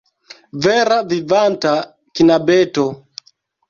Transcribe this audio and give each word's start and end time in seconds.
Vera 0.63 0.97
vivanta 1.13 1.77
knabeto! 2.15 2.91